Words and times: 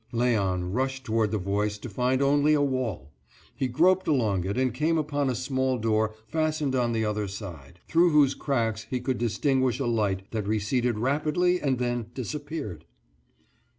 Léon 0.11 0.73
rushed 0.73 1.03
toward 1.03 1.29
the 1.29 1.37
voice 1.37 1.77
to 1.77 1.87
find 1.87 2.23
only 2.23 2.55
a 2.55 2.61
wall; 2.63 3.11
he 3.55 3.67
groped 3.67 4.07
along 4.07 4.45
it 4.47 4.57
and 4.57 4.73
came 4.73 4.97
upon 4.97 5.29
a 5.29 5.35
small 5.35 5.77
door 5.77 6.15
fastened 6.27 6.73
on 6.73 6.91
the 6.91 7.05
other 7.05 7.27
side, 7.27 7.79
through 7.87 8.09
whose 8.09 8.33
cracks 8.33 8.87
he 8.89 8.99
could 8.99 9.19
distinguish 9.19 9.77
a 9.79 9.85
light 9.85 10.23
that 10.31 10.47
receded 10.47 10.97
rapidly 10.97 11.61
and 11.61 11.77
then 11.77 12.07
disappeared. 12.15 12.83